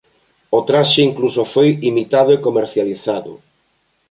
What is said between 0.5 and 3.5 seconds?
O traxe incluso foi imitado e comercializado.